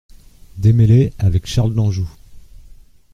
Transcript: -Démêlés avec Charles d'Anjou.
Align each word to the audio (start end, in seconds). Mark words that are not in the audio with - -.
-Démêlés 0.57 1.13
avec 1.19 1.45
Charles 1.45 1.75
d'Anjou. 1.75 2.09